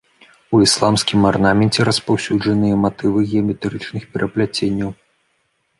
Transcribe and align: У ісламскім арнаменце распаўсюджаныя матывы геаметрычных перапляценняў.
У 0.55 0.61
ісламскім 0.67 1.27
арнаменце 1.31 1.85
распаўсюджаныя 1.89 2.75
матывы 2.87 3.19
геаметрычных 3.31 4.03
перапляценняў. 4.17 4.91